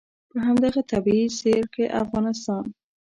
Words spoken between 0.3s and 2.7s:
همدغه طبعي سیر کې افغانستان.